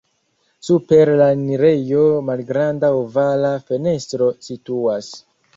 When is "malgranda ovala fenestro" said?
2.31-4.31